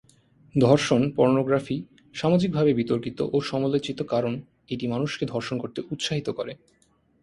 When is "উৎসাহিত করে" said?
5.91-6.53